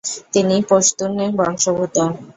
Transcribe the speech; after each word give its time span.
তিনি 0.33 0.55
পশতুন 0.69 1.09
বংশোদ্ভুত। 1.37 1.95